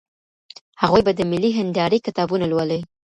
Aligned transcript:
هغوی 0.81 1.01
به 1.07 1.11
د 1.15 1.21
ملي 1.31 1.51
هندارې 1.59 2.03
کتابونه 2.07 2.45
لولي. 2.51 2.79